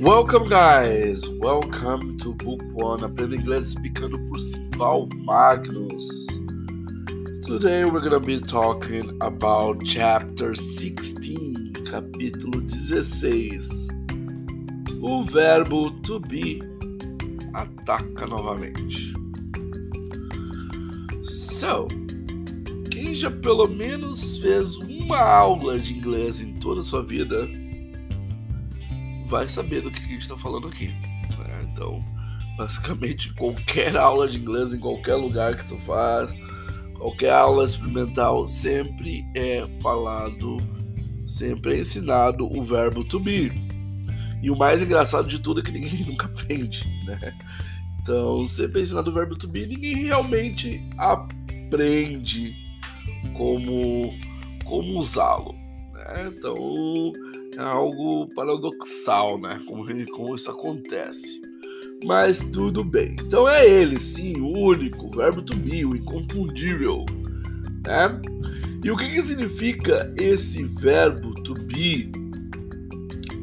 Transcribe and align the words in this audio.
Welcome, 0.00 0.48
guys! 0.48 1.22
Welcome 1.38 2.18
to 2.18 2.34
Book 2.34 2.60
One, 2.72 3.04
Aprenda 3.04 3.36
Inglês 3.36 3.68
Explicando 3.68 4.18
por 4.28 4.40
Simval 4.40 5.08
Magnus. 5.14 6.26
Today 7.46 7.84
we're 7.84 8.00
gonna 8.00 8.18
be 8.18 8.40
talking 8.40 9.16
about 9.22 9.84
Chapter 9.84 10.56
16, 10.56 11.74
capítulo 11.88 12.60
16. 12.68 13.86
O 15.00 15.22
verbo 15.22 15.90
to 16.02 16.18
be 16.18 16.60
ataca 17.54 18.26
novamente. 18.26 19.14
So, 21.22 21.86
quem 22.90 23.14
já 23.14 23.30
pelo 23.30 23.68
menos 23.68 24.38
fez 24.38 24.76
uma 24.76 25.20
aula 25.20 25.78
de 25.78 25.94
inglês 25.94 26.40
em 26.40 26.54
toda 26.54 26.80
a 26.80 26.82
sua 26.82 27.02
vida 27.04 27.48
vai 29.34 29.48
saber 29.48 29.80
do 29.80 29.90
que 29.90 29.98
a 29.98 30.06
gente 30.06 30.22
está 30.22 30.38
falando 30.38 30.68
aqui. 30.68 30.86
Né? 30.86 31.68
Então, 31.72 32.04
basicamente, 32.56 33.34
qualquer 33.34 33.96
aula 33.96 34.28
de 34.28 34.38
inglês 34.38 34.72
em 34.72 34.78
qualquer 34.78 35.16
lugar 35.16 35.56
que 35.56 35.66
tu 35.66 35.76
faz, 35.78 36.32
qualquer 36.96 37.32
aula 37.32 37.64
experimental, 37.64 38.46
sempre 38.46 39.26
é 39.34 39.66
falado, 39.82 40.56
sempre 41.26 41.74
é 41.74 41.80
ensinado 41.80 42.46
o 42.46 42.62
verbo 42.62 43.02
to 43.02 43.18
be. 43.18 43.50
E 44.40 44.48
o 44.52 44.56
mais 44.56 44.80
engraçado 44.80 45.26
de 45.26 45.40
tudo 45.40 45.58
é 45.58 45.64
que 45.64 45.72
ninguém 45.72 46.04
nunca 46.06 46.26
aprende, 46.26 46.86
né? 47.04 47.36
Então, 48.00 48.46
sempre 48.46 48.78
é 48.78 48.82
ensinado 48.84 49.10
o 49.10 49.14
verbo 49.14 49.34
to 49.34 49.48
be, 49.48 49.66
ninguém 49.66 50.04
realmente 50.04 50.80
aprende 50.96 52.54
como, 53.32 54.14
como 54.64 54.96
usá-lo. 54.96 55.56
Né? 55.92 56.32
Então, 56.36 57.12
é 57.56 57.62
algo 57.62 58.28
paradoxal, 58.34 59.38
né? 59.40 59.60
Como, 59.66 59.84
como 60.10 60.34
isso 60.36 60.50
acontece. 60.50 61.40
Mas 62.04 62.40
tudo 62.40 62.84
bem. 62.84 63.16
Então 63.20 63.48
é 63.48 63.66
ele, 63.66 63.98
sim, 63.98 64.40
o 64.40 64.48
único, 64.48 65.06
o 65.06 65.10
verbo 65.16 65.42
to 65.42 65.56
be, 65.56 65.84
o 65.84 65.96
inconfundível. 65.96 67.04
Né? 67.86 68.20
E 68.82 68.90
o 68.90 68.96
que, 68.96 69.08
que 69.08 69.22
significa 69.22 70.12
esse 70.16 70.64
verbo 70.64 71.34
to 71.42 71.54
be? 71.54 72.12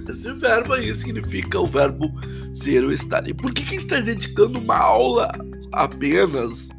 Esse 0.08 0.32
verbo 0.34 0.74
aí 0.74 0.94
significa 0.94 1.60
o 1.60 1.66
verbo 1.66 2.12
ser 2.54 2.84
ou 2.84 2.92
estar. 2.92 3.28
E 3.28 3.34
por 3.34 3.54
que, 3.54 3.64
que 3.64 3.70
a 3.70 3.80
gente 3.80 3.84
está 3.84 4.00
dedicando 4.00 4.60
uma 4.60 4.78
aula 4.78 5.32
apenas, 5.72 6.70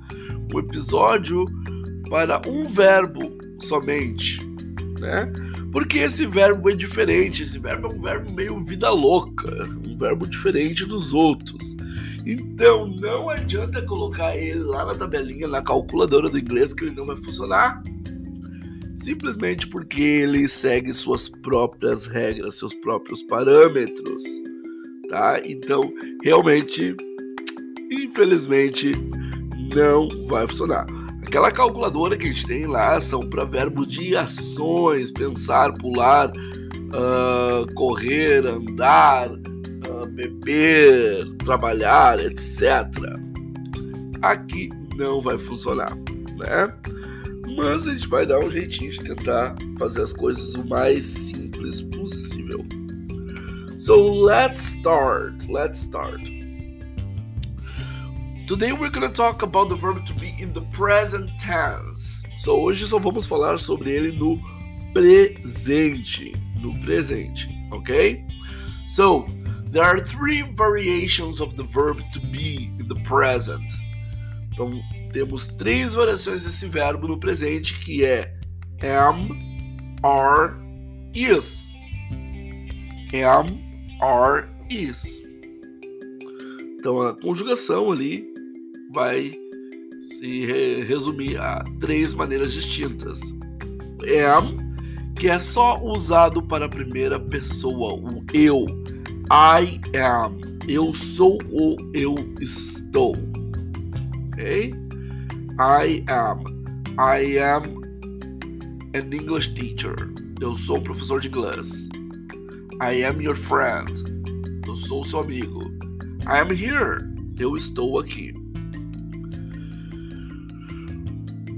um 0.53 0.59
episódio, 0.59 1.47
para 2.09 2.41
um 2.47 2.69
verbo 2.69 3.37
somente? 3.61 4.39
Né? 5.01 5.33
Porque 5.73 6.01
esse 6.01 6.27
verbo 6.27 6.69
é 6.69 6.75
diferente, 6.75 7.43
esse 7.43 7.59
verbo 7.59 7.87
é 7.87 7.91
um 7.91 8.01
verbo 8.01 8.31
meio 8.31 8.61
vida 8.63 8.91
louca, 8.91 9.67
um 9.89 9.97
verbo 9.97 10.27
diferente 10.27 10.85
dos 10.85 11.15
outros. 11.15 11.75
Então 12.27 12.87
não 12.87 13.31
adianta 13.31 13.81
colocar 13.81 14.37
ele 14.37 14.61
lá 14.61 14.85
na 14.85 14.95
tabelinha, 14.95 15.49
na 15.49 15.63
calculadora 15.63 16.29
do 16.29 16.39
inglês, 16.39 16.75
que 16.75 16.85
ele 16.85 16.95
não 16.95 17.07
vai 17.07 17.17
funcionar. 17.17 17.83
Simplesmente 18.97 19.67
porque 19.67 20.03
ele 20.03 20.47
segue 20.47 20.93
suas 20.93 21.29
próprias 21.29 22.05
regras, 22.05 22.57
seus 22.57 22.75
próprios 22.75 23.23
parâmetros. 23.23 24.23
Tá? 25.09 25.41
Então, 25.45 25.93
realmente, 26.23 26.95
infelizmente, 27.91 28.93
não 29.75 30.07
vai 30.27 30.47
funcionar. 30.47 30.87
Aquela 31.33 31.51
calculadora 31.51 32.15
que 32.15 32.27
a 32.29 32.31
gente 32.31 32.47
tem 32.47 32.67
lá 32.67 33.01
são 33.01 33.21
para 33.21 33.43
verbos 33.47 33.87
de 33.87 34.15
ações, 34.15 35.11
pensar, 35.11 35.73
pular, 35.73 36.31
uh, 36.31 37.75
correr, 37.75 38.47
andar, 38.47 39.31
uh, 39.31 40.07
beber, 40.11 41.27
trabalhar, 41.39 42.21
etc. 42.21 42.87
Aqui 44.21 44.69
não 44.95 45.23
vai 45.23 45.39
funcionar, 45.39 45.97
né? 46.37 46.71
Mas 47.57 47.89
a 47.89 47.93
gente 47.93 48.09
vai 48.09 48.27
dar 48.27 48.39
um 48.39 48.51
jeitinho 48.51 48.91
de 48.91 49.03
tentar 49.03 49.57
fazer 49.79 50.03
as 50.03 50.13
coisas 50.13 50.55
o 50.55 50.69
mais 50.69 51.03
simples 51.07 51.81
possível. 51.81 52.63
So 53.79 54.23
let's 54.23 54.75
start. 54.75 55.49
Let's 55.49 55.79
start. 55.79 56.42
Today 58.47 58.73
we're 58.73 58.91
gonna 58.91 59.09
talk 59.09 59.43
about 59.43 59.69
the 59.69 59.77
verb 59.77 60.05
to 60.05 60.13
be 60.15 60.35
in 60.37 60.53
the 60.53 60.63
present 60.73 61.31
tense. 61.39 62.25
So 62.37 62.59
hoje 62.61 62.85
só 62.87 62.99
vamos 62.99 63.25
falar 63.25 63.61
sobre 63.61 63.93
ele 63.93 64.11
no 64.11 64.37
presente, 64.93 66.35
no 66.61 66.77
presente, 66.81 67.49
ok? 67.71 68.25
So 68.89 69.27
there 69.71 69.85
are 69.85 70.01
three 70.01 70.43
variations 70.43 71.41
of 71.41 71.55
the 71.55 71.63
verb 71.63 72.03
to 72.13 72.19
be 72.19 72.73
in 72.81 72.89
the 72.89 73.01
present. 73.05 73.63
Então 74.53 74.83
temos 75.13 75.47
três 75.47 75.95
variações 75.95 76.43
desse 76.43 76.67
verbo 76.67 77.07
no 77.07 77.19
presente 77.19 77.79
que 77.79 78.05
é 78.05 78.35
am, 78.83 79.29
are, 80.03 80.57
is. 81.15 81.77
Am, 83.15 83.57
are, 84.01 84.49
is. 84.69 85.23
Então 86.81 87.01
a 87.01 87.15
conjugação 87.15 87.93
ali 87.93 88.32
vai 88.93 89.33
se 90.03 90.83
resumir 90.83 91.41
a 91.41 91.65
três 91.81 92.13
maneiras 92.15 92.53
distintas. 92.53 93.21
Am, 94.03 94.57
que 95.15 95.29
é 95.29 95.39
só 95.39 95.81
usado 95.83 96.43
para 96.43 96.67
a 96.67 96.69
primeira 96.69 97.19
pessoa, 97.19 97.95
o 97.95 98.25
eu. 98.35 98.67
I 99.31 99.81
am. 99.97 100.41
Eu 100.69 100.93
sou 100.93 101.39
ou 101.51 101.77
eu 101.95 102.15
estou. 102.41 103.15
Ok? 104.29 104.75
I 105.59 106.05
am. 106.09 106.45
I 106.99 107.39
am 107.39 107.83
an 108.95 109.15
English 109.15 109.55
teacher. 109.55 109.97
Eu 110.41 110.57
sou 110.57 110.79
um 110.79 110.83
professor 110.83 111.21
de 111.21 111.29
inglês. 111.29 111.89
I 112.81 113.05
am 113.05 113.23
your 113.23 113.37
friend. 113.37 113.93
Eu 114.67 114.77
sou 114.77 115.05
seu 115.05 115.21
amigo. 115.21 115.63
I 116.27 116.41
am 116.41 116.51
here. 116.51 117.09
Eu 117.39 117.57
estou 117.57 117.99
aqui. 117.99 118.42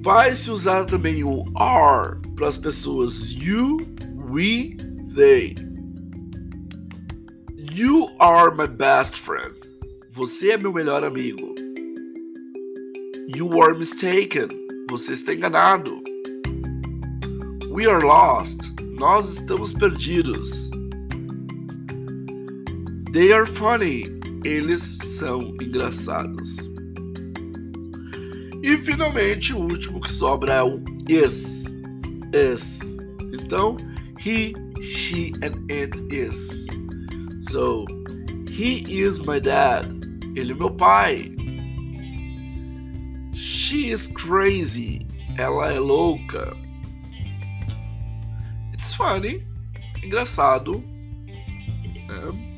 Vai 0.04 0.37
se 0.37 0.50
usar 0.50 0.84
também 0.84 1.25
o 1.25 1.42
are 1.59 2.20
para 2.37 2.47
as 2.47 2.59
pessoas 2.59 3.32
you, 3.32 3.78
we, 4.31 4.76
they. 5.15 5.54
You 7.72 8.10
are 8.20 8.54
my 8.54 8.66
best 8.66 9.19
friend. 9.19 9.54
Você 10.10 10.50
é 10.50 10.59
meu 10.59 10.75
melhor 10.75 11.03
amigo. 11.03 11.54
You 13.34 13.62
are 13.62 13.78
mistaken. 13.78 14.48
Você 14.91 15.15
está 15.15 15.32
enganado. 15.32 15.98
We 17.71 17.86
are 17.86 18.04
lost. 18.04 18.78
Nós 18.98 19.32
estamos 19.32 19.72
perdidos. 19.72 20.71
They 23.15 23.32
are 23.32 23.47
funny. 23.47 24.04
Eles 24.44 24.82
são 24.82 25.41
engraçados. 25.62 26.73
E 28.64 28.78
finalmente 28.78 29.52
o 29.52 29.58
último 29.58 30.00
que 30.00 30.10
sobra 30.10 30.54
é 30.54 30.62
o 30.62 30.82
is. 31.06 31.66
Is. 32.32 32.80
Então, 33.34 33.76
he, 34.19 34.54
she 34.80 35.34
and 35.42 35.70
it 35.70 35.94
is. 36.10 36.66
So, 37.42 37.84
he 38.48 38.82
is 38.88 39.20
my 39.20 39.38
dad. 39.38 39.84
Ele 40.34 40.53
é 40.53 40.54
meu 40.54 40.70
pai. 40.70 41.30
She 43.34 43.91
is 43.91 44.08
crazy. 44.08 45.06
Ela 45.36 45.70
é 45.70 45.78
louca. 45.78 46.56
It's 48.72 48.94
funny. 48.94 49.47
Engraçado. 50.03 50.83
É 52.09 52.53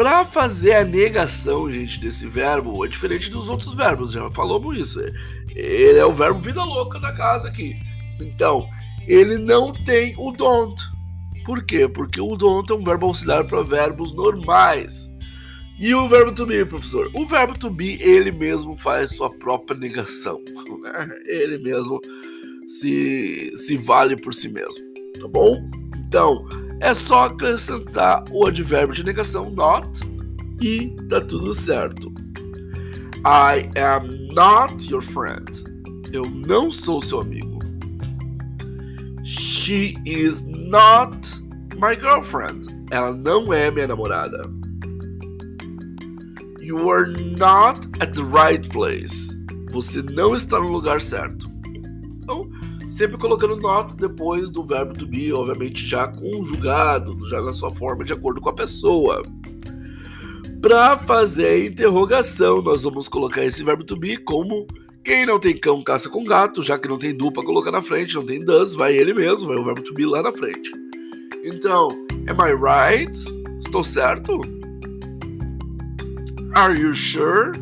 para 0.00 0.24
fazer 0.24 0.76
a 0.76 0.82
negação, 0.82 1.70
gente, 1.70 2.00
desse 2.00 2.26
verbo, 2.26 2.82
é 2.86 2.88
diferente 2.88 3.30
dos 3.30 3.50
outros 3.50 3.74
verbos, 3.74 4.12
já 4.12 4.30
falamos 4.30 4.74
isso. 4.74 4.98
Ele 5.54 5.98
é 5.98 6.06
o 6.06 6.14
verbo 6.14 6.40
vida 6.40 6.64
louca 6.64 6.98
da 6.98 7.12
casa 7.12 7.48
aqui. 7.48 7.76
Então, 8.18 8.66
ele 9.06 9.36
não 9.36 9.74
tem 9.74 10.14
o 10.16 10.32
don't. 10.32 10.82
Por 11.44 11.62
quê? 11.62 11.86
Porque 11.86 12.18
o 12.18 12.34
don't 12.34 12.72
é 12.72 12.74
um 12.74 12.82
verbo 12.82 13.08
auxiliar 13.08 13.44
para 13.44 13.62
verbos 13.62 14.14
normais. 14.14 15.06
E 15.78 15.94
o 15.94 16.08
verbo 16.08 16.32
to 16.32 16.46
be, 16.46 16.64
professor? 16.64 17.10
O 17.12 17.26
verbo 17.26 17.58
to 17.58 17.68
be, 17.68 18.00
ele 18.00 18.32
mesmo 18.32 18.74
faz 18.74 19.14
sua 19.14 19.28
própria 19.28 19.78
negação. 19.78 20.40
Ele 21.28 21.58
mesmo 21.58 22.00
se, 22.66 23.52
se 23.54 23.76
vale 23.76 24.16
por 24.16 24.32
si 24.32 24.48
mesmo. 24.48 24.82
Tá 25.20 25.28
bom? 25.28 25.58
Então, 25.98 26.48
é 26.80 26.94
só 26.94 27.26
acrescentar 27.26 28.24
o 28.30 28.46
advérbio 28.46 28.94
de 28.94 29.04
negação 29.04 29.50
not 29.50 30.00
e 30.60 30.88
tá 31.08 31.20
tudo 31.20 31.54
certo. 31.54 32.12
I 33.24 33.70
am 33.78 34.34
not 34.34 34.90
your 34.90 35.02
friend. 35.02 35.64
Eu 36.12 36.24
não 36.24 36.70
sou 36.70 37.02
seu 37.02 37.20
amigo. 37.20 37.60
She 39.22 39.96
is 40.06 40.42
not 40.42 41.28
my 41.76 41.94
girlfriend. 41.94 42.66
Ela 42.90 43.12
não 43.12 43.52
é 43.52 43.70
minha 43.70 43.86
namorada. 43.86 44.42
You 46.60 46.90
are 46.90 47.10
not 47.38 47.86
at 48.00 48.14
the 48.14 48.22
right 48.22 48.68
place. 48.70 49.38
Você 49.70 50.02
não 50.02 50.34
está 50.34 50.58
no 50.58 50.68
lugar 50.68 51.00
certo. 51.00 51.48
Então, 52.22 52.50
sempre 52.90 53.16
colocando 53.16 53.56
not 53.56 53.96
depois 53.96 54.50
do 54.50 54.64
verbo 54.64 54.94
to 54.94 55.06
be, 55.06 55.32
obviamente 55.32 55.86
já 55.86 56.08
conjugado, 56.08 57.16
já 57.28 57.40
na 57.40 57.52
sua 57.52 57.70
forma 57.70 58.04
de 58.04 58.12
acordo 58.12 58.40
com 58.40 58.48
a 58.48 58.54
pessoa. 58.54 59.22
Para 60.60 60.98
fazer 60.98 61.46
a 61.46 61.66
interrogação, 61.66 62.60
nós 62.60 62.82
vamos 62.82 63.08
colocar 63.08 63.44
esse 63.44 63.62
verbo 63.62 63.84
to 63.84 63.96
be 63.96 64.16
como 64.16 64.66
quem 65.02 65.24
não 65.24 65.38
tem 65.38 65.56
cão 65.56 65.80
caça 65.80 66.10
com 66.10 66.22
gato, 66.22 66.62
já 66.62 66.78
que 66.78 66.88
não 66.88 66.98
tem 66.98 67.16
dupla 67.16 67.42
colocar 67.42 67.70
na 67.70 67.80
frente, 67.80 68.16
não 68.16 68.26
tem 68.26 68.44
does, 68.44 68.74
vai 68.74 68.94
ele 68.94 69.14
mesmo, 69.14 69.48
vai 69.48 69.56
o 69.56 69.64
verbo 69.64 69.82
to 69.82 69.94
be 69.94 70.04
lá 70.04 70.22
na 70.22 70.32
frente. 70.32 70.70
Então, 71.42 71.88
am 72.28 72.36
I 72.46 72.52
right? 72.52 73.18
Estou 73.58 73.82
certo? 73.82 74.42
Are 76.54 76.78
you 76.78 76.92
sure? 76.92 77.52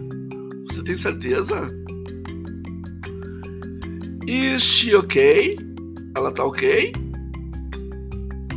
Você 0.66 0.82
tem 0.82 0.96
certeza? 0.96 1.77
Is 4.28 4.62
she 4.62 4.94
okay? 4.94 5.56
Ela 6.14 6.30
tá 6.30 6.44
ok? 6.44 6.92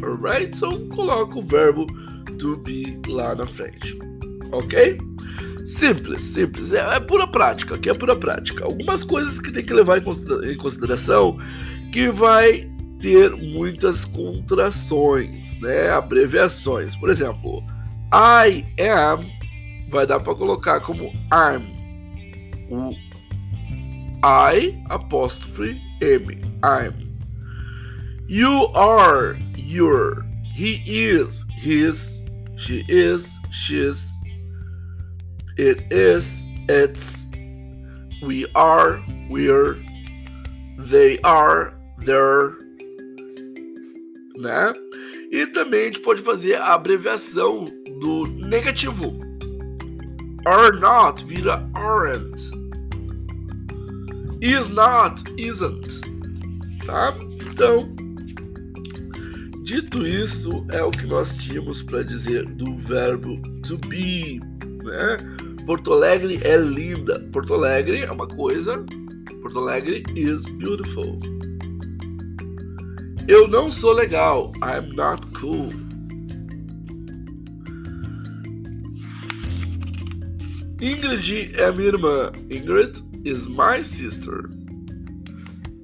Alright, 0.03 0.57
então 0.57 0.89
coloca 0.89 1.39
o 1.39 1.41
verbo 1.41 1.87
to 2.37 2.57
be 2.57 2.99
lá 3.07 3.33
na 3.33 3.47
frente. 3.47 3.97
Ok? 4.51 4.97
Simples, 5.63 6.23
simples. 6.23 6.73
É, 6.73 6.97
é, 6.97 6.99
pura 6.99 7.25
prática, 7.25 7.75
aqui 7.75 7.89
é 7.89 7.93
pura 7.93 8.17
prática. 8.17 8.65
Algumas 8.65 9.05
coisas 9.05 9.39
que 9.39 9.49
tem 9.49 9.63
que 9.63 9.73
levar 9.73 9.99
em 9.99 10.57
consideração 10.57 11.37
que 11.93 12.09
vai 12.09 12.69
ter 12.99 13.31
muitas 13.31 14.03
contrações, 14.03 15.57
né? 15.61 15.89
Abreviações. 15.89 16.97
Por 16.97 17.09
exemplo, 17.09 17.63
I 18.13 18.65
am 18.77 19.25
vai 19.89 20.05
dar 20.05 20.19
para 20.19 20.35
colocar 20.35 20.81
como 20.81 21.13
I'm. 21.31 21.79
O 22.69 23.10
I 24.23 24.83
apóstrofe 24.89 25.79
M. 26.01 26.59
I'm. 26.63 27.17
You 28.27 28.67
are, 28.75 29.35
you're. 29.57 30.23
He 30.53 30.83
is, 30.85 31.43
his. 31.57 32.23
She 32.55 32.85
is, 32.87 33.39
she's. 33.49 34.11
It 35.57 35.91
is, 35.91 36.45
it's. 36.69 37.31
We 38.21 38.45
are, 38.53 39.01
we're. 39.27 39.77
They 40.77 41.17
are, 41.23 41.73
they're. 41.97 42.51
Né? 44.37 44.73
E 45.31 45.47
também 45.47 45.81
a 45.81 45.85
gente 45.85 45.99
pode 46.01 46.21
fazer 46.21 46.55
a 46.55 46.73
abreviação 46.73 47.65
do 47.99 48.27
negativo. 48.27 49.17
Are 50.45 50.71
not 50.79 51.23
vira 51.25 51.67
aren't 51.73 52.60
is 54.41 54.67
not, 54.67 55.23
isn't. 55.37 56.01
Tá? 56.85 57.15
Então, 57.39 57.95
dito 59.63 60.05
isso, 60.05 60.65
é 60.71 60.83
o 60.83 60.89
que 60.89 61.05
nós 61.05 61.35
tínhamos 61.35 61.83
para 61.83 62.03
dizer 62.03 62.45
do 62.45 62.75
verbo 62.77 63.39
to 63.61 63.77
be, 63.77 64.41
né? 64.83 65.17
Porto 65.65 65.93
Alegre 65.93 66.39
é 66.43 66.57
linda. 66.57 67.19
Porto 67.31 67.53
Alegre 67.53 68.01
é 68.01 68.11
uma 68.11 68.27
coisa. 68.27 68.83
Porto 69.41 69.59
Alegre 69.59 70.03
is 70.15 70.49
beautiful. 70.55 71.19
Eu 73.27 73.47
não 73.47 73.69
sou 73.69 73.93
legal. 73.93 74.51
I'm 74.63 74.95
not 74.95 75.25
cool. 75.39 75.69
Ingrid 80.81 81.53
é 81.55 81.71
minha 81.71 81.89
irmã. 81.89 82.31
Ingrid 82.49 83.03
is 83.23 83.47
my 83.47 83.83
sister. 83.83 84.49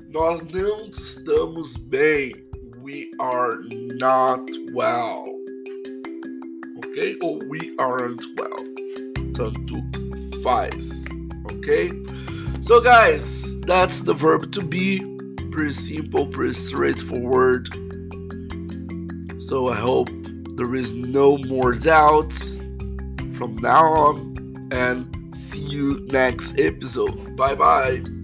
Nós 0.10 0.42
não 0.52 0.90
estamos 0.90 1.78
bem. 1.78 2.34
We 2.82 3.12
are 3.20 3.58
not 4.00 4.50
well. 4.74 5.26
Ok? 6.78 7.18
Ou 7.22 7.40
we 7.50 7.76
aren't 7.78 8.24
well. 8.38 8.64
Tanto 9.34 9.84
faz. 10.42 11.06
Ok? 11.52 11.92
So, 12.62 12.82
guys, 12.82 13.60
that's 13.62 14.02
the 14.02 14.14
verb 14.14 14.52
to 14.54 14.62
be. 14.62 15.00
Pretty 15.52 15.74
simple, 15.74 16.26
pretty 16.28 16.54
straightforward. 16.54 17.70
So, 19.40 19.70
I 19.70 19.76
hope 19.76 20.10
there 20.56 20.74
is 20.76 20.92
no 20.92 21.38
more 21.38 21.76
doubts 21.76 22.58
from 23.38 23.56
now 23.62 23.86
on. 23.86 24.70
And 24.72 25.17
see 25.38 25.62
you 25.62 26.00
next 26.12 26.60
episode. 26.60 27.36
Bye 27.36 27.56
bye. 27.56 28.17